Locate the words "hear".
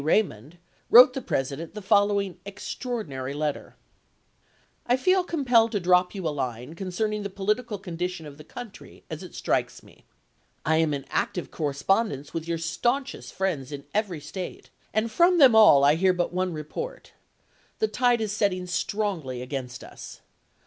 15.93-16.13